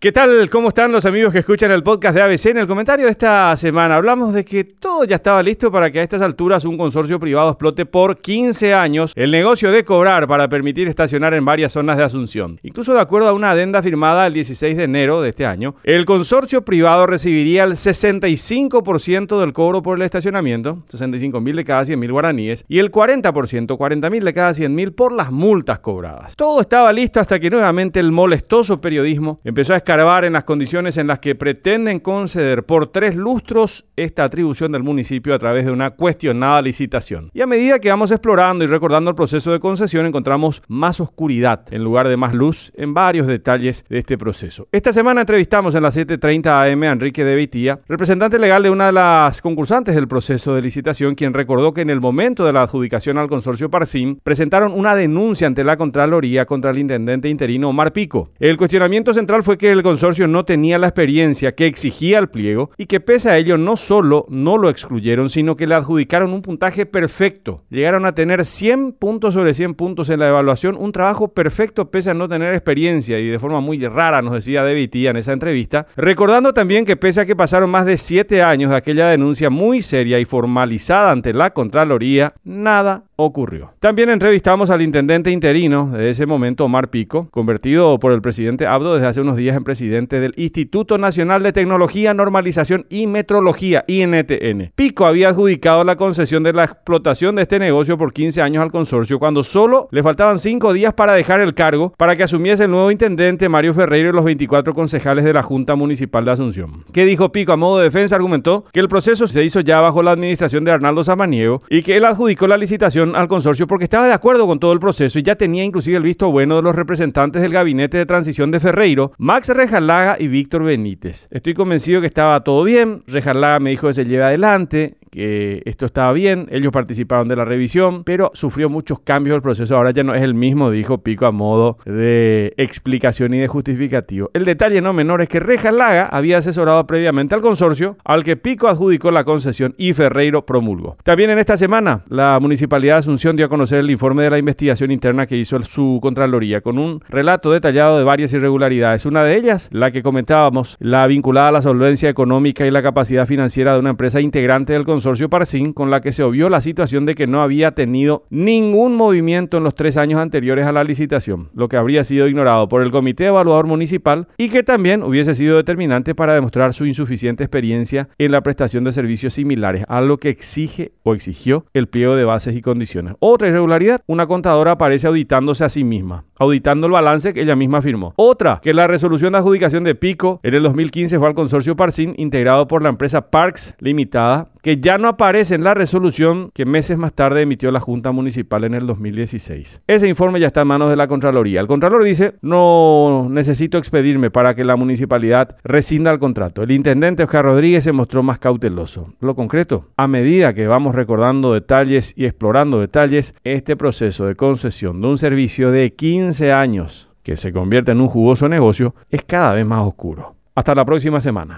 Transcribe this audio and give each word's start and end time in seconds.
¿Qué 0.00 0.12
tal? 0.12 0.48
¿Cómo 0.48 0.68
están 0.68 0.92
los 0.92 1.06
amigos 1.06 1.32
que 1.32 1.40
escuchan 1.40 1.72
el 1.72 1.82
podcast 1.82 2.14
de 2.14 2.22
ABC? 2.22 2.46
En 2.46 2.58
el 2.58 2.68
comentario 2.68 3.06
de 3.06 3.10
esta 3.10 3.56
semana 3.56 3.96
hablamos 3.96 4.32
de 4.32 4.44
que 4.44 4.62
todo 4.62 5.02
ya 5.02 5.16
estaba 5.16 5.42
listo 5.42 5.72
para 5.72 5.90
que 5.90 5.98
a 5.98 6.04
estas 6.04 6.22
alturas 6.22 6.64
un 6.64 6.78
consorcio 6.78 7.18
privado 7.18 7.50
explote 7.50 7.84
por 7.84 8.16
15 8.16 8.74
años 8.74 9.12
el 9.16 9.32
negocio 9.32 9.72
de 9.72 9.82
cobrar 9.84 10.28
para 10.28 10.48
permitir 10.48 10.86
estacionar 10.86 11.34
en 11.34 11.44
varias 11.44 11.72
zonas 11.72 11.96
de 11.96 12.04
Asunción. 12.04 12.60
Incluso 12.62 12.94
de 12.94 13.00
acuerdo 13.00 13.26
a 13.26 13.32
una 13.32 13.50
adenda 13.50 13.82
firmada 13.82 14.28
el 14.28 14.34
16 14.34 14.76
de 14.76 14.84
enero 14.84 15.20
de 15.20 15.30
este 15.30 15.46
año, 15.46 15.74
el 15.82 16.04
consorcio 16.04 16.64
privado 16.64 17.08
recibiría 17.08 17.64
el 17.64 17.72
65% 17.72 19.40
del 19.40 19.52
cobro 19.52 19.82
por 19.82 19.98
el 19.98 20.04
estacionamiento, 20.04 20.84
65 20.90 21.40
mil 21.40 21.56
de 21.56 21.64
cada 21.64 21.84
100 21.84 21.98
mil 21.98 22.12
guaraníes, 22.12 22.64
y 22.68 22.78
el 22.78 22.92
40%, 22.92 23.76
40 23.76 24.10
mil 24.10 24.24
de 24.24 24.32
cada 24.32 24.54
100 24.54 24.72
mil 24.72 24.92
por 24.92 25.10
las 25.10 25.32
multas 25.32 25.80
cobradas. 25.80 26.36
Todo 26.36 26.60
estaba 26.60 26.92
listo 26.92 27.18
hasta 27.18 27.40
que 27.40 27.50
nuevamente 27.50 27.98
el 27.98 28.12
molestoso 28.12 28.80
periodismo 28.80 29.40
empezó 29.42 29.74
a 29.74 29.87
escarbar 29.88 30.26
en 30.26 30.34
las 30.34 30.44
condiciones 30.44 30.98
en 30.98 31.06
las 31.06 31.18
que 31.18 31.34
pretenden 31.34 31.98
conceder 31.98 32.66
por 32.66 32.88
tres 32.88 33.16
lustros 33.16 33.86
esta 33.96 34.22
atribución 34.22 34.70
del 34.70 34.82
municipio 34.82 35.34
a 35.34 35.38
través 35.38 35.64
de 35.64 35.72
una 35.72 35.92
cuestionada 35.92 36.60
licitación. 36.60 37.30
Y 37.32 37.40
a 37.40 37.46
medida 37.46 37.78
que 37.78 37.88
vamos 37.88 38.10
explorando 38.10 38.64
y 38.64 38.66
recordando 38.66 39.08
el 39.08 39.16
proceso 39.16 39.50
de 39.50 39.60
concesión, 39.60 40.04
encontramos 40.04 40.62
más 40.68 41.00
oscuridad 41.00 41.62
en 41.70 41.84
lugar 41.84 42.06
de 42.06 42.18
más 42.18 42.34
luz 42.34 42.70
en 42.76 42.92
varios 42.92 43.26
detalles 43.26 43.82
de 43.88 43.96
este 43.96 44.18
proceso. 44.18 44.68
Esta 44.72 44.92
semana 44.92 45.22
entrevistamos 45.22 45.74
en 45.74 45.82
las 45.82 45.96
7.30 45.96 46.70
am 46.70 46.82
a 46.82 46.92
Enrique 46.92 47.24
de 47.24 47.34
Vitía, 47.34 47.80
representante 47.88 48.38
legal 48.38 48.62
de 48.62 48.68
una 48.68 48.86
de 48.86 48.92
las 48.92 49.40
concursantes 49.40 49.94
del 49.94 50.06
proceso 50.06 50.54
de 50.54 50.60
licitación, 50.60 51.14
quien 51.14 51.32
recordó 51.32 51.72
que 51.72 51.80
en 51.80 51.88
el 51.88 52.02
momento 52.02 52.44
de 52.44 52.52
la 52.52 52.64
adjudicación 52.64 53.16
al 53.16 53.30
consorcio 53.30 53.70
Parsim 53.70 54.18
presentaron 54.22 54.72
una 54.72 54.94
denuncia 54.94 55.46
ante 55.46 55.64
la 55.64 55.78
Contraloría 55.78 56.44
contra 56.44 56.72
el 56.72 56.78
intendente 56.78 57.30
interino 57.30 57.70
Omar 57.70 57.94
Pico. 57.94 58.28
El 58.38 58.58
cuestionamiento 58.58 59.14
central 59.14 59.42
fue 59.42 59.56
que 59.56 59.77
el 59.77 59.77
consorcio 59.82 60.26
no 60.26 60.44
tenía 60.44 60.78
la 60.78 60.88
experiencia 60.88 61.54
que 61.54 61.66
exigía 61.66 62.18
el 62.18 62.28
pliego 62.28 62.70
y 62.76 62.86
que 62.86 63.00
pese 63.00 63.30
a 63.30 63.38
ello 63.38 63.58
no 63.58 63.76
solo 63.76 64.26
no 64.28 64.58
lo 64.58 64.68
excluyeron, 64.68 65.30
sino 65.30 65.56
que 65.56 65.66
le 65.66 65.74
adjudicaron 65.74 66.32
un 66.32 66.42
puntaje 66.42 66.86
perfecto. 66.86 67.64
Llegaron 67.70 68.06
a 68.06 68.14
tener 68.14 68.44
100 68.44 68.92
puntos 68.92 69.34
sobre 69.34 69.54
100 69.54 69.74
puntos 69.74 70.08
en 70.08 70.20
la 70.20 70.28
evaluación, 70.28 70.76
un 70.76 70.92
trabajo 70.92 71.28
perfecto 71.28 71.90
pese 71.90 72.10
a 72.10 72.14
no 72.14 72.28
tener 72.28 72.52
experiencia 72.52 73.18
y 73.18 73.28
de 73.28 73.38
forma 73.38 73.60
muy 73.60 73.78
rara, 73.86 74.22
nos 74.22 74.34
decía 74.34 74.62
David 74.62 74.88
en 74.94 75.16
esa 75.16 75.32
entrevista, 75.32 75.86
recordando 75.96 76.52
también 76.52 76.84
que 76.84 76.96
pese 76.96 77.20
a 77.20 77.26
que 77.26 77.36
pasaron 77.36 77.70
más 77.70 77.86
de 77.86 77.96
7 77.96 78.42
años 78.42 78.70
de 78.70 78.76
aquella 78.76 79.08
denuncia 79.08 79.50
muy 79.50 79.82
seria 79.82 80.18
y 80.18 80.24
formalizada 80.24 81.10
ante 81.10 81.34
la 81.34 81.50
Contraloría, 81.50 82.34
nada 82.44 83.07
ocurrió. 83.20 83.72
También 83.80 84.10
entrevistamos 84.10 84.70
al 84.70 84.80
intendente 84.80 85.32
interino 85.32 85.90
de 85.90 86.08
ese 86.08 86.24
momento, 86.24 86.64
Omar 86.64 86.88
Pico, 86.88 87.28
convertido 87.32 87.98
por 87.98 88.12
el 88.12 88.22
presidente 88.22 88.64
Abdo 88.64 88.94
desde 88.94 89.08
hace 89.08 89.20
unos 89.20 89.36
días 89.36 89.56
en 89.56 89.64
presidente 89.64 90.20
del 90.20 90.34
Instituto 90.36 90.98
Nacional 90.98 91.42
de 91.42 91.52
Tecnología, 91.52 92.14
Normalización 92.14 92.86
y 92.88 93.08
Metrología, 93.08 93.84
INTN. 93.88 94.70
Pico 94.76 95.04
había 95.04 95.30
adjudicado 95.30 95.82
la 95.82 95.96
concesión 95.96 96.44
de 96.44 96.52
la 96.52 96.64
explotación 96.64 97.34
de 97.34 97.42
este 97.42 97.58
negocio 97.58 97.98
por 97.98 98.12
15 98.12 98.40
años 98.40 98.62
al 98.62 98.70
consorcio 98.70 99.18
cuando 99.18 99.42
solo 99.42 99.88
le 99.90 100.04
faltaban 100.04 100.38
5 100.38 100.72
días 100.72 100.94
para 100.94 101.14
dejar 101.14 101.40
el 101.40 101.54
cargo 101.54 101.92
para 101.96 102.14
que 102.14 102.22
asumiese 102.22 102.64
el 102.64 102.70
nuevo 102.70 102.92
intendente 102.92 103.48
Mario 103.48 103.74
Ferreiro 103.74 104.10
y 104.10 104.12
los 104.12 104.24
24 104.24 104.72
concejales 104.74 105.24
de 105.24 105.32
la 105.32 105.42
Junta 105.42 105.74
Municipal 105.74 106.24
de 106.24 106.30
Asunción. 106.30 106.84
¿Qué 106.92 107.04
dijo 107.04 107.32
Pico? 107.32 107.50
A 107.50 107.56
modo 107.56 107.78
de 107.78 107.84
defensa 107.84 108.14
argumentó 108.14 108.64
que 108.72 108.78
el 108.78 108.88
proceso 108.88 109.26
se 109.26 109.42
hizo 109.42 109.58
ya 109.58 109.80
bajo 109.80 110.04
la 110.04 110.12
administración 110.12 110.64
de 110.64 110.70
Arnaldo 110.70 111.02
Samaniego 111.02 111.62
y 111.68 111.82
que 111.82 111.96
él 111.96 112.04
adjudicó 112.04 112.46
la 112.46 112.56
licitación 112.56 113.07
al 113.14 113.28
consorcio 113.28 113.66
porque 113.66 113.84
estaba 113.84 114.06
de 114.06 114.12
acuerdo 114.12 114.46
con 114.46 114.58
todo 114.58 114.72
el 114.72 114.80
proceso 114.80 115.18
y 115.18 115.22
ya 115.22 115.36
tenía 115.36 115.64
inclusive 115.64 115.96
el 115.96 116.02
visto 116.02 116.30
bueno 116.30 116.56
de 116.56 116.62
los 116.62 116.74
representantes 116.74 117.42
del 117.42 117.52
gabinete 117.52 117.98
de 117.98 118.06
transición 118.06 118.50
de 118.50 118.60
Ferreiro, 118.60 119.12
Max 119.18 119.48
Rejalaga 119.48 120.16
y 120.18 120.28
Víctor 120.28 120.64
Benítez. 120.64 121.28
Estoy 121.30 121.54
convencido 121.54 122.00
que 122.00 122.06
estaba 122.06 122.42
todo 122.44 122.64
bien, 122.64 123.02
Rejalaga 123.06 123.60
me 123.60 123.70
dijo 123.70 123.86
que 123.86 123.92
se 123.94 124.04
lleve 124.04 124.24
adelante, 124.24 124.96
que 125.10 125.62
esto 125.64 125.86
estaba 125.86 126.12
bien, 126.12 126.48
ellos 126.50 126.72
participaron 126.72 127.28
de 127.28 127.36
la 127.36 127.44
revisión, 127.44 128.04
pero 128.04 128.30
sufrió 128.34 128.68
muchos 128.68 129.00
cambios 129.00 129.36
el 129.36 129.42
proceso, 129.42 129.76
ahora 129.76 129.90
ya 129.90 130.04
no 130.04 130.14
es 130.14 130.22
el 130.22 130.34
mismo, 130.34 130.70
dijo 130.70 130.98
Pico 130.98 131.26
a 131.26 131.32
modo 131.32 131.78
de 131.84 132.54
explicación 132.56 133.34
y 133.34 133.38
de 133.38 133.48
justificativo. 133.48 134.30
El 134.34 134.44
detalle 134.44 134.80
no 134.80 134.92
menor 134.92 135.22
es 135.22 135.28
que 135.28 135.40
Rejalaga 135.40 136.06
había 136.06 136.38
asesorado 136.38 136.86
previamente 136.86 137.34
al 137.34 137.40
consorcio 137.40 137.96
al 138.04 138.24
que 138.24 138.36
Pico 138.36 138.68
adjudicó 138.68 139.10
la 139.10 139.24
concesión 139.24 139.74
y 139.76 139.92
Ferreiro 139.92 140.44
promulgó. 140.44 140.96
También 141.02 141.30
en 141.30 141.38
esta 141.38 141.56
semana, 141.56 142.02
la 142.08 142.38
Municipalidad 142.40 142.94
de 142.94 142.98
Asunción 142.98 143.36
dio 143.36 143.46
a 143.46 143.48
conocer 143.48 143.80
el 143.80 143.90
informe 143.90 144.24
de 144.24 144.30
la 144.30 144.38
investigación 144.38 144.90
interna 144.90 145.26
que 145.26 145.36
hizo 145.36 145.58
su 145.62 145.98
Contraloría 146.02 146.60
con 146.60 146.78
un 146.78 147.02
relato 147.08 147.50
detallado 147.50 147.98
de 147.98 148.04
varias 148.04 148.32
irregularidades. 148.32 149.06
Una 149.06 149.24
de 149.24 149.36
ellas, 149.36 149.68
la 149.72 149.90
que 149.90 150.02
comentábamos, 150.02 150.76
la 150.78 151.06
vinculada 151.06 151.48
a 151.48 151.52
la 151.52 151.62
solvencia 151.62 152.08
económica 152.08 152.66
y 152.66 152.70
la 152.70 152.82
capacidad 152.82 153.26
financiera 153.26 153.72
de 153.72 153.80
una 153.80 153.90
empresa 153.90 154.20
integrante 154.20 154.72
del 154.72 154.84
consorcio 154.84 154.97
Parsin, 155.30 155.72
con 155.72 155.90
la 155.90 156.00
que 156.00 156.12
se 156.12 156.22
obvió 156.22 156.48
la 156.48 156.60
situación 156.60 157.06
de 157.06 157.14
que 157.14 157.26
no 157.26 157.42
había 157.42 157.72
tenido 157.72 158.24
ningún 158.30 158.96
movimiento 158.96 159.56
en 159.56 159.64
los 159.64 159.74
tres 159.74 159.96
años 159.96 160.20
anteriores 160.20 160.66
a 160.66 160.72
la 160.72 160.84
licitación, 160.84 161.50
lo 161.54 161.68
que 161.68 161.76
habría 161.76 162.04
sido 162.04 162.28
ignorado 162.28 162.68
por 162.68 162.82
el 162.82 162.90
Comité 162.90 163.26
Evaluador 163.26 163.66
Municipal 163.66 164.28
y 164.36 164.48
que 164.48 164.62
también 164.62 165.02
hubiese 165.02 165.34
sido 165.34 165.56
determinante 165.56 166.14
para 166.14 166.34
demostrar 166.34 166.74
su 166.74 166.86
insuficiente 166.86 167.44
experiencia 167.44 168.08
en 168.18 168.32
la 168.32 168.42
prestación 168.42 168.84
de 168.84 168.92
servicios 168.92 169.34
similares 169.34 169.84
a 169.88 170.00
lo 170.00 170.18
que 170.18 170.28
exige 170.28 170.92
o 171.02 171.14
exigió 171.14 171.66
el 171.74 171.88
pliego 171.88 172.16
de 172.16 172.24
bases 172.24 172.56
y 172.56 172.62
condiciones. 172.62 173.14
Otra 173.20 173.48
irregularidad, 173.48 174.00
una 174.06 174.26
contadora 174.26 174.72
aparece 174.72 175.06
auditándose 175.06 175.64
a 175.64 175.68
sí 175.68 175.84
misma, 175.84 176.24
auditando 176.38 176.86
el 176.86 176.92
balance 176.92 177.32
que 177.32 177.42
ella 177.42 177.56
misma 177.56 177.82
firmó. 177.82 178.12
Otra, 178.16 178.60
que 178.62 178.74
la 178.74 178.86
resolución 178.86 179.32
de 179.32 179.38
adjudicación 179.38 179.84
de 179.84 179.94
Pico 179.94 180.40
en 180.42 180.54
el 180.54 180.62
2015 180.62 181.18
fue 181.18 181.28
al 181.28 181.34
consorcio 181.34 181.76
Parsin, 181.76 182.14
integrado 182.16 182.66
por 182.66 182.82
la 182.82 182.88
empresa 182.88 183.30
Parks 183.30 183.74
Limitada, 183.78 184.48
que 184.62 184.78
ya 184.78 184.98
no 184.98 185.08
aparece 185.08 185.54
en 185.54 185.64
la 185.64 185.74
resolución 185.74 186.50
que 186.54 186.64
meses 186.64 186.98
más 186.98 187.12
tarde 187.12 187.42
emitió 187.42 187.70
la 187.70 187.80
Junta 187.80 188.12
Municipal 188.12 188.64
en 188.64 188.74
el 188.74 188.86
2016. 188.86 189.82
Ese 189.86 190.08
informe 190.08 190.40
ya 190.40 190.48
está 190.48 190.62
en 190.62 190.68
manos 190.68 190.90
de 190.90 190.96
la 190.96 191.08
Contraloría. 191.08 191.60
El 191.60 191.66
Contralor 191.66 192.04
dice, 192.04 192.34
no 192.42 193.28
necesito 193.30 193.78
expedirme 193.78 194.30
para 194.30 194.54
que 194.54 194.64
la 194.64 194.76
municipalidad 194.76 195.56
rescinda 195.64 196.10
el 196.10 196.18
contrato. 196.18 196.62
El 196.62 196.70
intendente 196.70 197.22
Oscar 197.22 197.44
Rodríguez 197.44 197.84
se 197.84 197.92
mostró 197.92 198.22
más 198.22 198.38
cauteloso. 198.38 199.12
Lo 199.20 199.34
concreto, 199.34 199.86
a 199.96 200.06
medida 200.06 200.54
que 200.54 200.66
vamos 200.66 200.94
recordando 200.94 201.54
detalles 201.54 202.12
y 202.16 202.26
explorando 202.26 202.80
detalles, 202.80 203.34
este 203.44 203.76
proceso 203.76 204.26
de 204.26 204.34
concesión 204.34 205.00
de 205.00 205.08
un 205.08 205.18
servicio 205.18 205.70
de 205.70 205.92
15 205.94 206.52
años 206.52 207.08
que 207.22 207.36
se 207.36 207.52
convierte 207.52 207.92
en 207.92 208.00
un 208.00 208.08
jugoso 208.08 208.48
negocio 208.48 208.94
es 209.10 209.22
cada 209.22 209.54
vez 209.54 209.66
más 209.66 209.86
oscuro. 209.86 210.36
Hasta 210.54 210.74
la 210.74 210.84
próxima 210.84 211.20
semana. 211.20 211.56